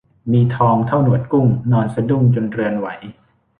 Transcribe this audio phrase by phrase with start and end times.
[0.31, 2.87] มีทองเท่าหนวดกุ้ง นอนสะดุ้งจนเรือนไหว